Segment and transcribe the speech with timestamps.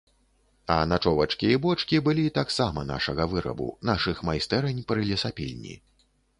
[0.75, 5.81] А начовачкі і бочкі былі таксама нашага вырабу, нашых майстэрань пры лесапільні.